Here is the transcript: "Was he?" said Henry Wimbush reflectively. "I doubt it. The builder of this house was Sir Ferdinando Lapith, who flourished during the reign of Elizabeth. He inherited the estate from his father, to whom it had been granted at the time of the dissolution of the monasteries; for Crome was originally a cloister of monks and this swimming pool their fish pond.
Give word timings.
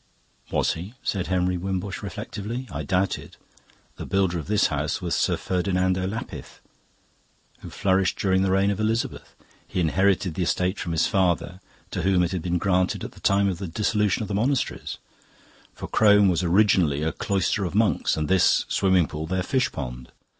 "Was 0.49 0.73
he?" 0.73 0.95
said 1.03 1.27
Henry 1.27 1.57
Wimbush 1.57 2.01
reflectively. 2.01 2.67
"I 2.71 2.81
doubt 2.81 3.19
it. 3.19 3.37
The 3.97 4.05
builder 4.07 4.39
of 4.39 4.47
this 4.47 4.65
house 4.73 4.99
was 4.99 5.13
Sir 5.13 5.37
Ferdinando 5.37 6.07
Lapith, 6.07 6.59
who 7.59 7.69
flourished 7.69 8.17
during 8.17 8.41
the 8.41 8.49
reign 8.49 8.71
of 8.71 8.79
Elizabeth. 8.79 9.35
He 9.67 9.79
inherited 9.79 10.33
the 10.33 10.41
estate 10.41 10.79
from 10.79 10.91
his 10.93 11.05
father, 11.05 11.59
to 11.91 12.01
whom 12.01 12.23
it 12.23 12.31
had 12.31 12.41
been 12.41 12.57
granted 12.57 13.03
at 13.03 13.11
the 13.11 13.19
time 13.19 13.47
of 13.47 13.59
the 13.59 13.67
dissolution 13.67 14.23
of 14.23 14.27
the 14.27 14.33
monasteries; 14.33 14.97
for 15.75 15.87
Crome 15.87 16.29
was 16.29 16.41
originally 16.41 17.03
a 17.03 17.11
cloister 17.11 17.63
of 17.63 17.75
monks 17.75 18.17
and 18.17 18.27
this 18.27 18.65
swimming 18.69 19.05
pool 19.07 19.27
their 19.27 19.43
fish 19.43 19.71
pond. 19.71 20.11